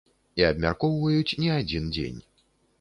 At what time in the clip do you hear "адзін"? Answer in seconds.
1.59-1.95